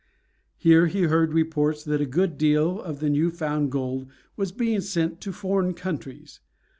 [0.57, 4.81] Here he heard reports that a good deal of the new found gold was being
[4.81, 6.39] sent to foreign countries.